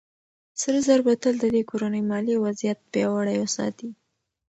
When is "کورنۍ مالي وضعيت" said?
1.69-2.79